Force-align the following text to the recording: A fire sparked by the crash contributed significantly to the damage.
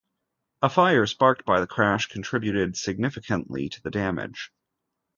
A 0.63 0.69
fire 0.71 1.05
sparked 1.05 1.45
by 1.45 1.59
the 1.59 1.67
crash 1.67 2.07
contributed 2.07 2.75
significantly 2.75 3.69
to 3.69 3.83
the 3.83 3.91
damage. 3.91 4.51